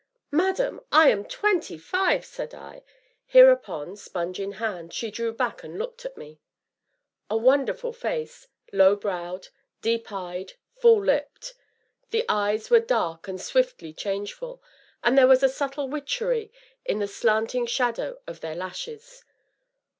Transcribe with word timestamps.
"Madam, 0.31 0.81
I 0.91 1.09
am 1.09 1.25
twenty 1.25 1.77
five!" 1.77 2.25
said 2.25 2.55
I. 2.55 2.81
Hereupon, 3.27 3.95
sponge 3.95 4.39
in 4.39 4.53
hand, 4.53 4.93
she 4.95 5.11
drew 5.11 5.31
back 5.31 5.63
and 5.63 5.77
looked 5.77 6.05
at 6.05 6.17
me. 6.17 6.39
A 7.29 7.37
wonderful 7.37 7.93
face 7.93 8.47
low 8.73 8.95
browed, 8.95 9.49
deep 9.83 10.11
eyed, 10.11 10.53
full 10.75 11.03
lipped. 11.05 11.53
The 12.09 12.25
eyes 12.27 12.71
were 12.71 12.79
dark 12.79 13.27
and 13.27 13.39
swiftly 13.39 13.93
changeful, 13.93 14.59
and 15.03 15.15
there 15.15 15.27
was 15.27 15.43
a 15.43 15.49
subtle 15.49 15.87
witchery 15.87 16.51
in 16.83 16.97
the 16.97 17.07
slanting 17.07 17.67
shadow 17.67 18.17
of 18.25 18.39
their 18.41 18.55
lashes. 18.55 19.23